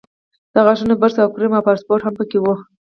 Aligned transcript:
د 0.53 0.55
غاښونو 0.65 0.93
برس 1.01 1.17
او 1.21 1.29
کریم 1.35 1.53
او 1.55 1.65
پاسپورټ 1.67 2.01
هم 2.03 2.13
په 2.19 2.23
کې 2.29 2.37
وو. 2.39 2.53